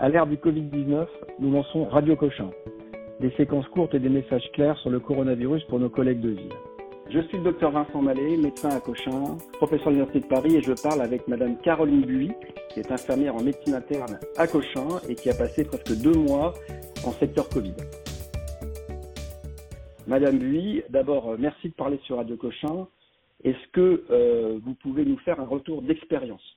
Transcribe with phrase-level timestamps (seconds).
[0.00, 1.08] À l'ère du Covid-19,
[1.40, 2.50] nous lançons Radio Cochin,
[3.18, 6.52] des séquences courtes et des messages clairs sur le coronavirus pour nos collègues de ville.
[7.10, 10.62] Je suis le docteur Vincent Mallet, médecin à Cochin, professeur de l'Université de Paris et
[10.62, 12.30] je parle avec madame Caroline Buis,
[12.70, 16.54] qui est infirmière en médecine interne à Cochin et qui a passé presque deux mois
[17.04, 17.74] en secteur Covid.
[20.06, 22.86] Madame Buis, d'abord, euh, merci de parler sur Radio Cochin.
[23.42, 26.56] Est-ce que euh, vous pouvez nous faire un retour d'expérience?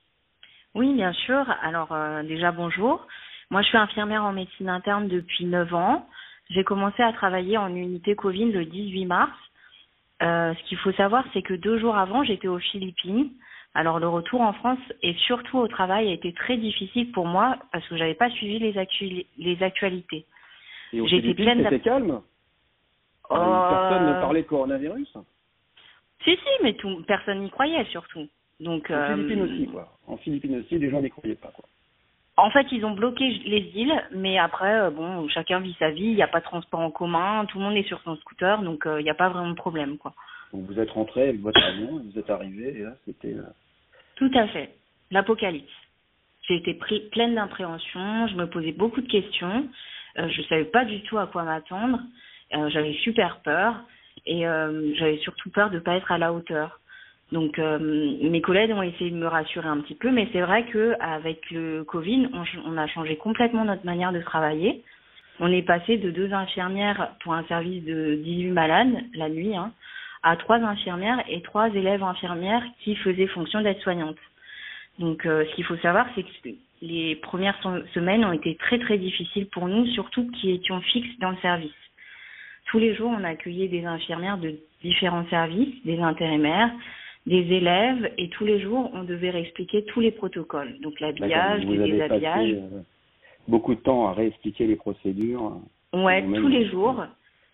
[0.76, 1.44] Oui, bien sûr.
[1.60, 3.04] Alors euh, déjà, bonjour.
[3.52, 6.08] Moi, je suis infirmière en médecine interne depuis 9 ans.
[6.48, 9.30] J'ai commencé à travailler en unité Covid le 18 mars.
[10.22, 13.30] Euh, ce qu'il faut savoir, c'est que deux jours avant, j'étais aux Philippines.
[13.74, 17.58] Alors le retour en France et surtout au travail a été très difficile pour moi
[17.72, 20.24] parce que j'avais pas suivi les, actu les actualités.
[20.94, 22.22] Et aux Philippines, c'était calme?
[23.30, 23.36] Euh...
[23.36, 25.18] Personne ne parlait de coronavirus?
[26.24, 28.26] Si, si, mais tout, personne n'y croyait surtout.
[28.60, 29.14] Donc, en euh...
[29.14, 29.92] Philippines aussi, quoi.
[30.06, 31.66] En Philippines aussi, les gens n'y croyaient pas, quoi.
[32.36, 36.04] En fait, ils ont bloqué les îles, mais après, euh, bon, chacun vit sa vie.
[36.04, 38.62] Il n'y a pas de transport en commun, tout le monde est sur son scooter,
[38.62, 40.14] donc euh, il n'y a pas vraiment de problème, quoi.
[40.52, 43.34] Donc vous êtes rentré avec votre avion, vous êtes arrivé, et là, c'était.
[43.34, 43.42] Euh...
[44.16, 44.74] Tout à fait,
[45.10, 45.72] l'apocalypse.
[46.48, 49.68] J'ai été pris, pleine d'impréhension, je me posais beaucoup de questions,
[50.18, 52.00] euh, je savais pas du tout à quoi m'attendre,
[52.54, 53.76] euh, j'avais super peur,
[54.24, 54.42] et
[54.94, 56.78] j'avais surtout peur de pas être à la hauteur.
[57.32, 60.66] Donc euh, mes collègues ont essayé de me rassurer un petit peu, mais c'est vrai
[60.66, 64.84] que avec le Covid, on, on, a changé complètement notre manière de travailler.
[65.40, 69.72] On est passé de deux infirmières pour un service de 18 malades la nuit, hein,
[70.22, 74.18] à trois infirmières et trois élèves infirmières qui faisaient fonction d'aide-soignante.
[74.98, 76.50] Donc euh, ce qu'il faut savoir, c'est que
[76.82, 77.58] les premières
[77.94, 81.72] semaines ont été très très difficiles pour nous, surtout qui étions fixes dans le service.
[82.66, 86.70] Tous les jours, on accueillait des infirmières de différents services, des intérimaires,
[87.26, 91.78] des élèves et tous les jours on devait réexpliquer tous les protocoles, donc l'habillage, les
[91.78, 92.54] déshabillages.
[92.54, 92.80] Euh,
[93.48, 95.60] beaucoup de temps à réexpliquer les procédures.
[95.92, 97.04] Ouais, tous les jours,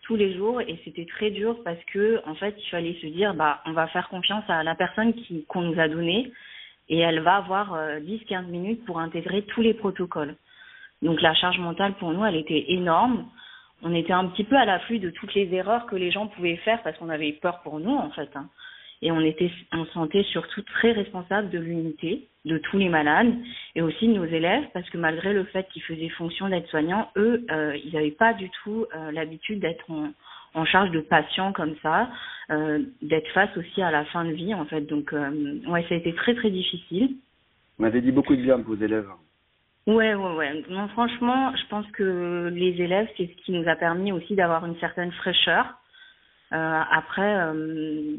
[0.03, 3.33] tous les jours et c'était très dur parce que en fait il fallait se dire
[3.35, 6.31] bah on va faire confiance à la personne qui qu'on nous a donné
[6.89, 10.35] et elle va avoir euh, 10-15 minutes pour intégrer tous les protocoles.
[11.03, 13.27] Donc la charge mentale pour nous elle était énorme.
[13.83, 16.57] On était un petit peu à l'afflux de toutes les erreurs que les gens pouvaient
[16.57, 18.29] faire parce qu'on avait peur pour nous en fait.
[18.35, 18.49] Hein
[19.01, 23.33] et on était on se sentait surtout très responsable de l'unité de tous les malades
[23.75, 27.45] et aussi de nos élèves parce que malgré le fait qu'ils faisaient fonction d'aide-soignants eux
[27.51, 30.09] euh, ils n'avaient pas du tout euh, l'habitude d'être en,
[30.53, 32.09] en charge de patients comme ça
[32.51, 35.97] euh, d'être face aussi à la fin de vie en fait donc ouais ça a
[35.97, 37.15] été très très difficile
[37.77, 39.09] vous m'avez dit beaucoup de bien de vos élèves
[39.87, 40.63] Ouais, ouais, ouais.
[40.69, 44.63] Non, franchement, je pense que les élèves, c'est ce qui nous a permis aussi d'avoir
[44.67, 45.65] une certaine fraîcheur.
[46.51, 48.15] Euh, après, euh,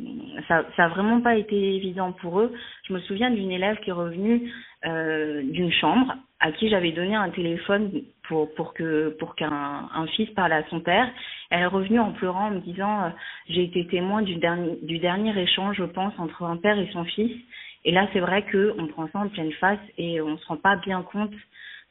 [0.46, 2.52] ça, ça a vraiment pas été évident pour eux.
[2.86, 4.52] Je me souviens d'une élève qui est revenue
[4.86, 7.90] euh, d'une chambre à qui j'avais donné un téléphone
[8.28, 11.10] pour pour que pour qu'un un fils parle à son père.
[11.50, 13.12] Elle est revenue en pleurant en me disant
[13.48, 17.04] j'ai été témoin du dernier du dernier échange, je pense, entre un père et son
[17.04, 17.36] fils.
[17.84, 20.56] Et là, c'est vrai que on prend ça en pleine face et on se rend
[20.56, 21.32] pas bien compte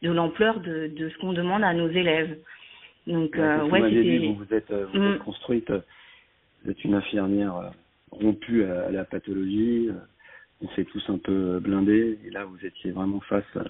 [0.01, 2.37] de l'ampleur de de ce qu'on demande à nos élèves.
[3.07, 4.27] Donc ouais, c'était.
[4.27, 5.71] Vous, vous êtes vous êtes construite
[6.63, 7.71] vous êtes une infirmière
[8.11, 9.89] rompue à la pathologie,
[10.61, 13.63] on s'est tous un peu blindés, et là vous étiez vraiment face à,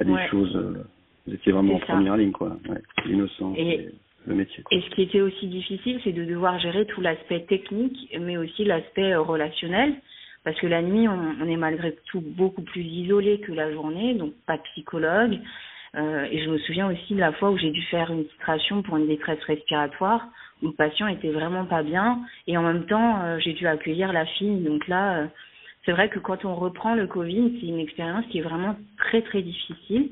[0.00, 0.28] à des ouais.
[0.28, 0.56] choses,
[1.26, 3.88] vous étiez vraiment en première ligne, quoi, ouais, l'innocence, Et- et
[4.26, 4.62] le métier.
[4.70, 8.64] Et ce qui était aussi difficile, c'est de devoir gérer tout l'aspect technique, mais aussi
[8.64, 9.94] l'aspect euh, relationnel,
[10.44, 14.14] parce que la nuit, on, on est malgré tout beaucoup plus isolé que la journée,
[14.14, 15.38] donc pas de psychologue.
[15.96, 18.82] Euh, et je me souviens aussi de la fois où j'ai dû faire une titration
[18.82, 20.26] pour une détresse respiratoire,
[20.62, 24.12] où le patient était vraiment pas bien, et en même temps, euh, j'ai dû accueillir
[24.12, 24.62] la fille.
[24.64, 25.26] Donc là, euh,
[25.84, 29.22] c'est vrai que quand on reprend le Covid, c'est une expérience qui est vraiment très
[29.22, 30.10] très difficile.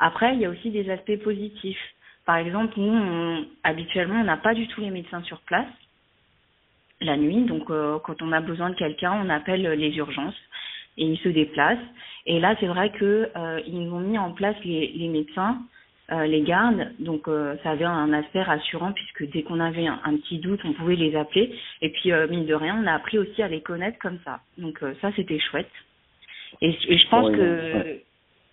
[0.00, 1.80] Après, il y a aussi des aspects positifs.
[2.26, 5.68] Par exemple, nous, habituellement, on n'a pas du tout les médecins sur place
[7.00, 7.44] la nuit.
[7.44, 10.34] Donc, quand on a besoin de quelqu'un, on appelle les urgences
[10.96, 11.78] et ils se déplacent.
[12.26, 15.58] Et là, c'est vrai que euh, ils ont mis en place les, les médecins,
[16.12, 16.92] euh, les gardes.
[16.98, 20.60] Donc, euh, ça avait un aspect rassurant puisque dès qu'on avait un, un, petit doute,
[20.64, 21.54] on pouvait les appeler.
[21.82, 24.40] Et puis, euh, mine de rien, on a appris aussi à les connaître comme ça.
[24.58, 25.70] Donc, ça, c'était chouette.
[26.60, 28.04] Et, et, je pense Ouais, que ouais.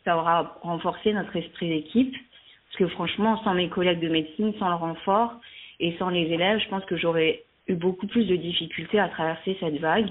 [0.06, 2.16] ça aura renforcé notre esprit d'équipe.
[2.68, 5.34] Parce que franchement, sans mes collègues de médecine, sans le renfort
[5.82, 9.58] et sans les élèves, je pense que j'aurais eu beaucoup plus de difficultés à traverser
[9.60, 10.08] cette vague.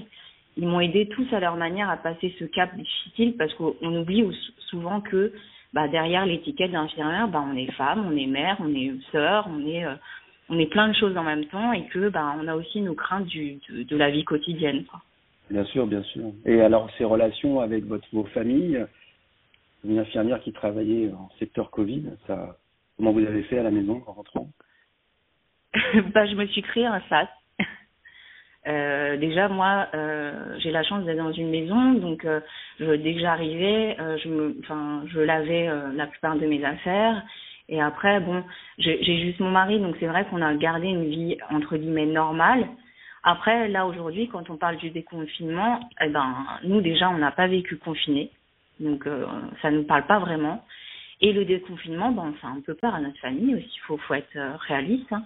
[0.57, 4.25] Ils m'ont aidé tous à leur manière à passer ce cap difficile parce qu'on oublie
[4.69, 5.33] souvent que
[5.73, 9.65] bah, derrière l'étiquette d'infirmière, bah, on est femme, on est mère, on est sœur, on
[9.65, 9.95] est euh,
[10.49, 12.93] on est plein de choses en même temps et que bah, on a aussi nos
[12.93, 14.83] craintes du, de, de la vie quotidienne.
[14.83, 15.01] Quoi.
[15.49, 16.31] Bien sûr, bien sûr.
[16.45, 18.85] Et alors ces relations avec votre, vos familles,
[19.85, 22.03] une infirmière qui travaillait en secteur Covid.
[22.27, 22.57] Ça,
[22.97, 24.49] comment vous avez fait à la maison en rentrant?
[26.13, 27.29] Bah, je me suis créé un sas.
[29.11, 32.39] Euh, déjà, moi, euh, j'ai la chance d'être dans une maison, donc euh,
[32.79, 37.23] je, dès que j'arrivais, je me, lavais la plupart de mes affaires.
[37.69, 38.43] Et après, bon,
[38.79, 42.67] j'ai juste mon mari, donc c'est vrai qu'on a gardé une vie entre guillemets normale.
[43.23, 47.47] Après, là aujourd'hui, quand on parle du déconfinement, eh ben, nous déjà, on n'a pas
[47.47, 48.29] vécu confiné,
[48.79, 49.07] donc
[49.61, 50.65] ça nous parle pas vraiment.
[51.21, 53.71] Et le déconfinement, ben, on fait un peu peur à notre famille aussi.
[53.73, 54.37] Il faut, être
[54.67, 55.13] réaliste.
[55.13, 55.23] Hein.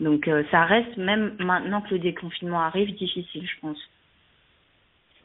[0.00, 3.78] Donc euh, ça reste même maintenant que le déconfinement arrive difficile, je pense.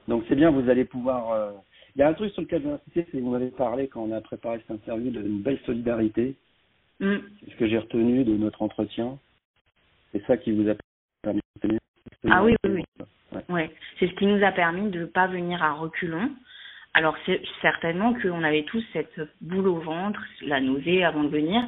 [0.08, 1.54] Donc c'est bien, vous allez pouvoir.
[1.96, 3.88] Il y a un truc sur lequel je vais insister, c'est que vous m'avez parlé
[3.88, 6.36] quand on a préparé cette interview d'une belle solidarité.
[7.00, 7.18] Mm.
[7.40, 9.18] C'est ce que j'ai retenu de notre entretien.
[10.12, 10.74] C'est ça qui vous a
[11.22, 11.80] permis de tenir
[12.30, 13.40] ah oui, oui, oui.
[13.50, 13.72] Ouais.
[14.00, 16.30] C'est ce qui nous a permis de ne pas venir à reculons.
[16.94, 21.64] Alors c'est certainement qu'on avait tous cette boule au ventre, la nausée avant de venir,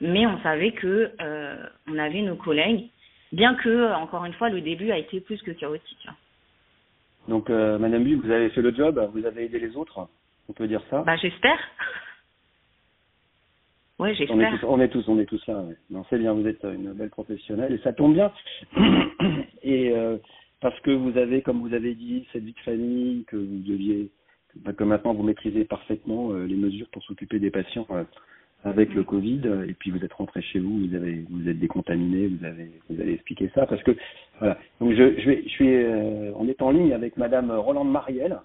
[0.00, 1.56] mais on savait que euh,
[1.88, 2.88] on avait nos collègues,
[3.32, 6.08] bien que encore une fois le début a été plus que chaotique.
[7.28, 10.08] Donc euh, Madame Bu, vous avez fait le job, vous avez aidé les autres,
[10.48, 11.02] on peut dire ça?
[11.06, 11.58] Bah j'espère.
[13.98, 14.36] Oui, j'espère.
[14.64, 15.62] On est tous, on est tous, là.
[15.88, 18.32] Non, c'est bien, vous êtes une belle professionnelle et ça tombe bien.
[19.62, 20.16] et euh,
[20.60, 24.10] parce que vous avez, comme vous avez dit, cette vie de famille que vous deviez,
[24.64, 28.02] que, que maintenant vous maîtrisez parfaitement euh, les mesures pour s'occuper des patients euh,
[28.64, 29.42] avec le Covid.
[29.68, 33.00] Et puis vous êtes rentré chez vous, vous avez, vous êtes décontaminé, vous avez, vous
[33.00, 33.92] allez expliquer ça parce que
[34.38, 34.58] voilà.
[34.80, 35.76] Donc je, je vais, je suis,
[36.34, 38.38] on est en ligne avec Madame Rolande Marielle.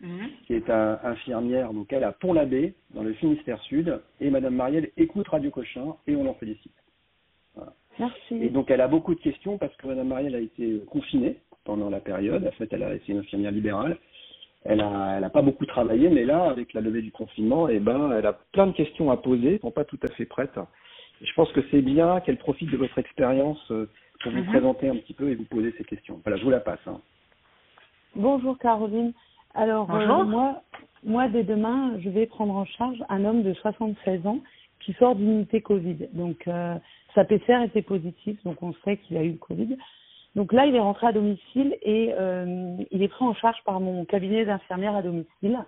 [0.00, 0.30] Mhm.
[0.46, 4.90] qui est un, infirmière, donc elle à Pont-l'Abbé, dans le Finistère Sud, et Madame Marielle
[4.96, 6.72] écoute Radio Cochin, et on l'en félicite.
[7.98, 8.34] Merci.
[8.34, 11.90] Et donc elle a beaucoup de questions parce que Madame Marielle a été confinée pendant
[11.90, 12.46] la période.
[12.46, 13.98] En fait, elle a été une infirmière libérale.
[14.70, 17.78] Elle a, elle a pas beaucoup travaillé, mais là, avec la levée du confinement, eh
[17.78, 20.58] ben, elle a plein de questions à poser, elles sont pas tout à fait prêtes.
[21.22, 23.88] Et je pense que c'est bien qu'elle profite de votre expérience euh,
[24.22, 24.48] pour vous mhm.
[24.48, 26.20] présenter un petit peu et vous poser ces questions.
[26.22, 26.86] Voilà, je vous la passe.
[26.86, 27.00] Hein.
[28.14, 29.14] Bonjour Caroline.
[29.54, 30.62] Alors, euh, moi,
[31.02, 34.40] moi, dès demain, je vais prendre en charge un homme de 76 ans
[34.80, 36.08] qui sort d'unité Covid.
[36.12, 36.74] Donc, euh,
[37.14, 39.78] sa PCR était positive, donc on sait qu'il a eu le Covid.
[40.38, 43.80] Donc là, il est rentré à domicile et euh, il est pris en charge par
[43.80, 45.58] mon cabinet d'infirmière à domicile.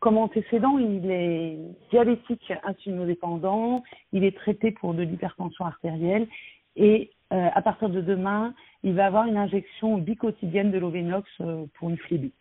[0.00, 1.58] Comme antécédent, il est
[1.90, 3.82] diabétique insulinodépendant,
[4.14, 6.26] il est traité pour de l'hypertension artérielle
[6.74, 11.66] et euh, à partir de demain, il va avoir une injection bicotidienne de l'Ovenox euh,
[11.74, 12.32] pour une phlébite.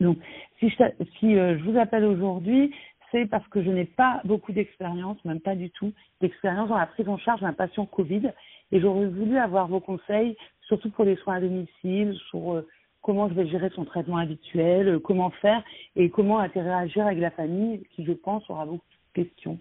[0.00, 0.18] Donc,
[0.58, 2.74] si je, vous appelle aujourd'hui,
[3.12, 6.86] c'est parce que je n'ai pas beaucoup d'expérience, même pas du tout, d'expérience dans la
[6.86, 8.32] prise en charge d'un patient Covid.
[8.72, 12.66] Et j'aurais voulu avoir vos conseils, surtout pour les soins à domicile, sur euh,
[13.02, 15.62] comment je vais gérer son traitement habituel, euh, comment faire
[15.96, 18.84] et comment interagir avec la famille, qui, je pense, aura beaucoup
[19.14, 19.58] de questions.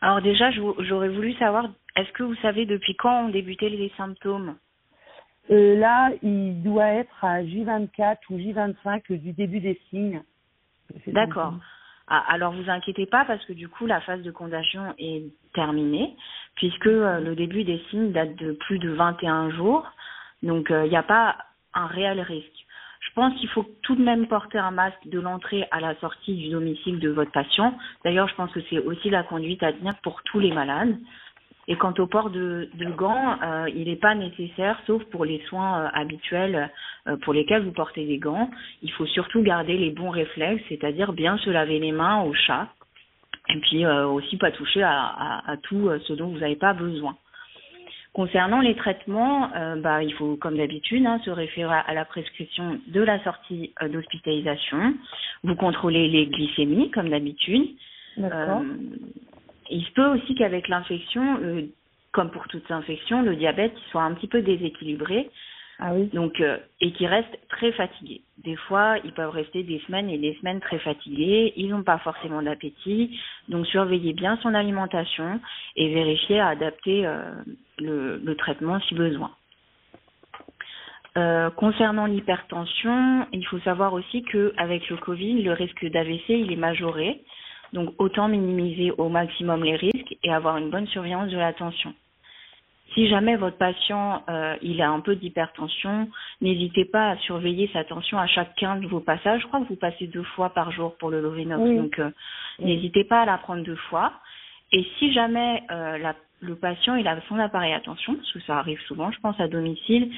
[0.00, 4.56] Alors déjà, j'aurais voulu savoir, est-ce que vous savez depuis quand ont débuté les symptômes?
[5.50, 10.22] Euh, là, il doit être à J24 ou J25 du début des signes.
[11.08, 11.54] D'accord.
[12.14, 15.24] Ah, alors vous inquiétez pas parce que du coup la phase de condamnation est
[15.54, 16.14] terminée
[16.56, 19.90] puisque euh, le début des signes date de plus de 21 jours.
[20.42, 21.38] Donc il euh, n'y a pas
[21.72, 22.66] un réel risque.
[23.00, 26.34] Je pense qu'il faut tout de même porter un masque de l'entrée à la sortie
[26.34, 27.78] du domicile de votre patient.
[28.04, 30.94] D'ailleurs, je pense que c'est aussi la conduite à tenir pour tous les malades.
[31.68, 35.40] Et quant au port de, de gants, euh, il n'est pas nécessaire, sauf pour les
[35.48, 36.70] soins euh, habituels
[37.06, 38.50] euh, pour lesquels vous portez des gants.
[38.82, 42.68] Il faut surtout garder les bons réflexes, c'est-à-dire bien se laver les mains au chat,
[43.48, 47.16] et puis aussi pas toucher à, à, à, tout ce dont vous n'avez pas besoin.
[48.12, 53.00] Concernant les traitements, bah, il faut, comme d'habitude, hein, se référer à la prescription de
[53.00, 54.94] la sortie d'hospitalisation.
[55.42, 57.68] Vous contrôlez les glycémies, comme d'habitude.
[59.72, 61.62] Il se peut aussi qu'avec l'infection, euh,
[62.12, 65.30] comme pour toute infection, le diabète soit un petit peu déséquilibré.
[65.78, 66.08] Ah oui.
[66.12, 68.20] Donc, euh, et qui reste très fatigué.
[68.44, 71.54] Des fois, ils peuvent rester des semaines et des semaines très fatigués.
[71.56, 73.18] Ils n'ont pas forcément d'appétit.
[73.48, 75.40] Donc, surveillez bien son alimentation
[75.74, 77.32] et vérifiez à adapter euh,
[77.78, 79.32] le, le, traitement si besoin.
[81.16, 86.52] Euh, concernant l'hypertension, il faut savoir aussi que avec le Covid, le risque d'AVC il
[86.52, 87.22] est majoré.
[87.72, 91.94] Donc autant minimiser au maximum les risques et avoir une bonne surveillance de la tension.
[92.94, 96.08] Si jamais votre patient euh, il a un peu d'hypertension,
[96.42, 99.40] n'hésitez pas à surveiller sa tension à chacun de vos passages.
[99.40, 102.10] Je crois que vous passez deux fois par jour pour le Lovenox, donc euh,
[102.58, 104.12] n'hésitez pas à la prendre deux fois.
[104.72, 108.40] Et si jamais euh, la, le patient il a son appareil à tension, parce que
[108.40, 110.10] ça arrive souvent, je pense à domicile,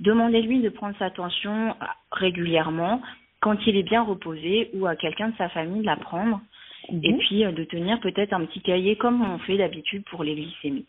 [0.00, 1.74] demandez-lui de prendre sa tension
[2.12, 3.00] régulièrement
[3.40, 6.40] quand il est bien reposé ou à quelqu'un de sa famille de la prendre.
[6.88, 7.18] Et mhm.
[7.18, 10.86] puis de tenir peut-être un petit cahier comme on fait d'habitude pour les glycémies.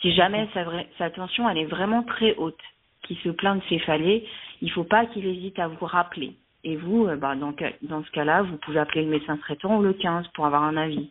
[0.00, 0.64] Si jamais sa,
[0.98, 2.58] sa tension elle est vraiment très haute,
[3.02, 4.26] qui se plaint de céphalée,
[4.60, 6.34] il ne faut pas qu'il hésite à vous rappeler.
[6.64, 9.82] Et vous, euh, bah, dans, dans ce cas-là, vous pouvez appeler le médecin traitant ou
[9.82, 11.10] le 15 pour avoir un avis.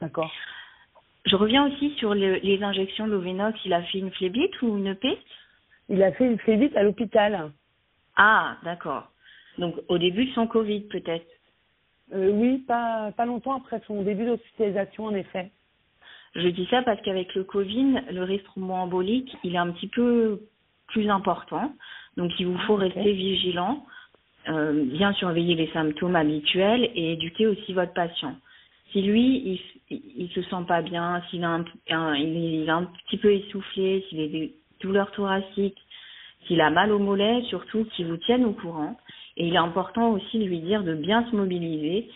[0.00, 0.32] D'accord.
[1.26, 3.58] Je reviens aussi sur les injections Lovenox.
[3.66, 5.18] Il a fait une phlébite ou une peste
[5.90, 7.50] Il a fait une phlébite à l'hôpital.
[8.16, 9.10] Ah, d'accord.
[9.58, 11.26] Donc au début de son Covid peut-être
[12.14, 15.50] euh, Oui, pas, pas longtemps après son début d'hospitalisation en effet.
[16.34, 20.40] Je dis ça parce qu'avec le Covid, le risque thromboembolique, il est un petit peu
[20.88, 21.72] plus important.
[22.16, 23.84] Donc il vous faut rester vigilant,
[24.48, 28.36] euh, bien surveiller les symptômes habituels et éduquer aussi votre patient.
[28.92, 29.60] Si lui,
[29.90, 31.60] il, il se sent pas bien, s'il a
[31.90, 35.78] un, il est un petit peu essoufflé, s'il a des douleurs thoraciques,
[36.46, 38.96] s'il a mal au mollet, surtout qu'il vous tienne au courant.
[39.38, 42.08] Et il est important aussi de lui dire de bien se mobiliser.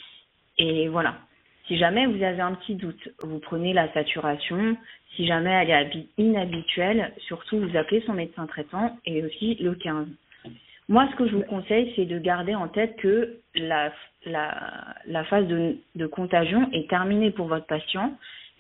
[0.59, 1.17] Et voilà.
[1.69, 4.77] Si jamais vous avez un petit doute, vous prenez la saturation.
[5.15, 10.09] Si jamais elle est inhabituelle, surtout vous appelez son médecin traitant et aussi le 15.
[10.89, 13.93] Moi, ce que je vous conseille, c'est de garder en tête que la,
[15.31, 18.13] phase de contagion est terminée pour votre patient,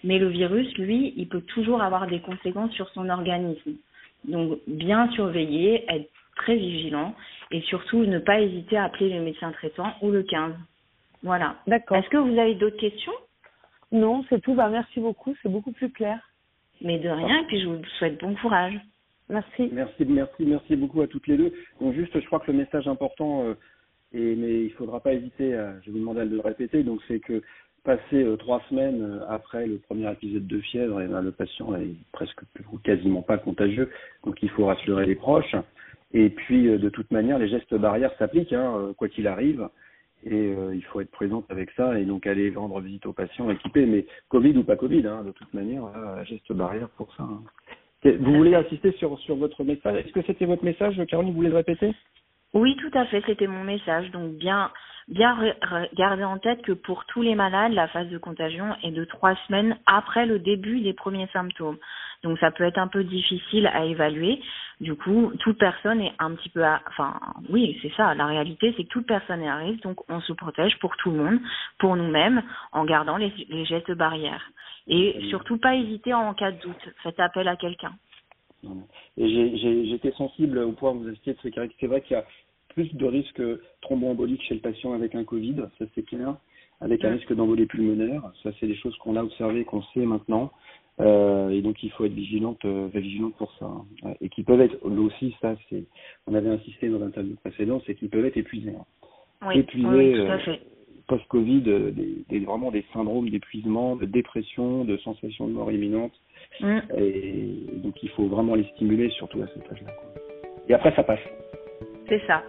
[0.04, 3.72] mais le virus, lui, il peut toujours avoir des conséquences sur son organisme.
[4.24, 7.14] Donc, bien surveiller, être très vigilant
[7.52, 10.54] et surtout ne pas hésiter à appeler le médecin traitant ou le 15.
[11.22, 11.56] Voilà.
[11.66, 11.96] D'accord.
[11.98, 13.12] Est-ce que vous avez d'autres questions?
[13.92, 14.54] Non, c'est tout.
[14.54, 15.34] Bah, merci beaucoup.
[15.42, 16.18] C'est beaucoup plus clair.
[16.80, 17.42] Mais de rien.
[17.42, 18.74] Et puis, je vous souhaite bon courage.
[19.28, 19.70] Merci.
[19.72, 21.52] Merci, merci, merci beaucoup à toutes les deux.
[21.80, 23.54] Donc, juste, je crois que le message important, euh,
[24.12, 27.00] et, mais il faudra pas hésiter, à, je vais vous demander de le répéter, donc
[27.06, 27.42] c'est que
[27.84, 31.74] passer euh, trois semaines euh, après le premier épisode de fièvre, et ben, le patient
[31.76, 32.40] est presque
[32.72, 33.90] ou quasiment pas contagieux,
[34.24, 35.54] donc il faut rassurer les proches.
[36.12, 39.68] Et puis, de toute manière, les gestes barrières s'appliquent, hein, quoi qu'il arrive
[40.24, 43.50] et euh, il faut être présente avec ça et donc aller rendre visite aux patients
[43.50, 47.24] équipés, mais Covid ou pas Covid, hein, de toute manière, voilà, geste barrière pour ça.
[47.24, 47.42] Hein.
[48.04, 49.96] Vous voulez insister sur, sur votre message?
[49.96, 51.30] Est-ce que c'était votre message, Caroline?
[51.30, 51.94] Vous voulez le répéter?
[52.52, 54.10] Oui, tout à fait, c'était mon message.
[54.10, 54.70] Donc bien,
[55.08, 55.36] bien
[55.94, 59.36] garder en tête que pour tous les malades, la phase de contagion est de trois
[59.46, 61.78] semaines après le début des premiers symptômes.
[62.24, 64.40] Donc ça peut être un peu difficile à évaluer.
[64.82, 67.14] Du coup, toute personne est un petit peu, enfin,
[67.50, 68.14] oui, c'est ça.
[68.16, 71.12] La réalité, c'est que toute personne est à risque, donc on se protège pour tout
[71.12, 71.38] le monde,
[71.78, 73.32] pour nous-mêmes, en gardant les,
[73.64, 74.42] gestes barrières.
[74.88, 76.88] Et surtout, pas hésiter en cas de doute.
[77.04, 77.92] Faites appel à quelqu'un.
[79.16, 81.48] Et j'étais sensible au point où vous avez de ce
[81.78, 82.24] C'est vrai qu'il y a
[82.70, 83.42] plus de risques
[83.82, 86.34] thromboemboliques chez le patient avec un Covid, ça c'est clair,
[86.80, 88.22] avec un risque d'embolie pulmonaire.
[88.42, 90.50] Ça, c'est des choses qu'on a observées, qu'on sait maintenant.
[91.00, 93.66] Euh, et donc il faut être vigilante, euh, vigilante pour ça.
[93.66, 94.14] Hein.
[94.20, 95.84] Et qui peuvent être, aussi, ça, c'est,
[96.26, 98.74] on avait insisté dans l'interview précédente, c'est qu'ils peuvent être épuisés.
[98.78, 98.84] Hein.
[99.46, 100.38] Oui, épuisés, euh,
[101.08, 106.12] post-Covid, euh, des, vraiment des syndromes d'épuisement, de dépression, de sensation de mort imminente.
[106.60, 106.78] Mm.
[106.98, 109.92] Et donc il faut vraiment les stimuler, surtout à cet âge-là.
[110.68, 111.20] Et après, ça passe.
[112.08, 112.42] C'est ça.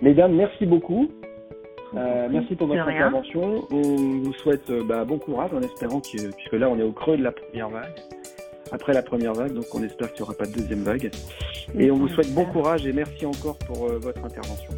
[0.00, 1.10] Mesdames, merci beaucoup.
[1.96, 3.66] Euh, merci pour votre intervention.
[3.70, 6.92] On vous souhaite euh, bah, bon courage en espérant que, puisque là on est au
[6.92, 7.94] creux de la première vague,
[8.72, 11.10] après la première vague, donc on espère qu'il n'y aura pas de deuxième vague.
[11.78, 14.72] Et on vous souhaite bon courage et merci encore pour euh, votre intervention.